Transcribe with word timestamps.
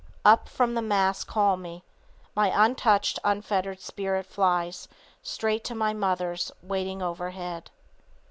Up 0.25 0.49
from 0.49 0.73
the 0.73 0.81
Mass 0.81 1.23
call 1.23 1.57
me, 1.57 1.83
My 2.35 2.49
untouched, 2.65 3.19
unfettered 3.23 3.79
spirit 3.79 4.25
flies 4.25 4.87
Straight 5.21 5.63
to 5.65 5.75
mother's 5.75 6.51
waiting 6.63 7.03
overhead. 7.03 7.69